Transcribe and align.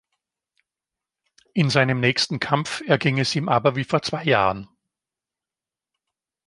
In 1.53 1.69
seinem 1.69 1.99
nächsten 1.99 2.39
Kampf 2.39 2.81
erging 2.87 3.19
es 3.19 3.35
ihm 3.35 3.47
aber 3.47 3.75
wie 3.75 3.83
vor 3.83 4.01
zwei 4.01 4.23
Jahren. 4.23 4.67